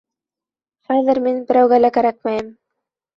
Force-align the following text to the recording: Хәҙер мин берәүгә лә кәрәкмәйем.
Хәҙер 0.91 1.19
мин 1.25 1.37
берәүгә 1.51 1.79
лә 1.83 1.91
кәрәкмәйем. 1.99 2.49